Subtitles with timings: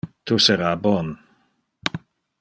[0.29, 1.11] Tu sera bon.